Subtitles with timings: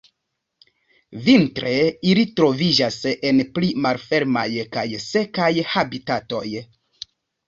[1.25, 1.73] Vintre
[2.11, 2.97] ili troviĝas
[3.31, 4.45] en pli malfermaj
[4.77, 6.43] kaj sekaj habitatoj.